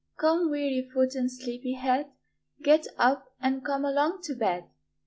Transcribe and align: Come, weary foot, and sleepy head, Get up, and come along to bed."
Come, 0.17 0.49
weary 0.49 0.89
foot, 0.91 1.13
and 1.13 1.31
sleepy 1.31 1.73
head, 1.73 2.11
Get 2.63 2.87
up, 2.97 3.35
and 3.39 3.63
come 3.63 3.85
along 3.85 4.23
to 4.23 4.33
bed." 4.35 4.65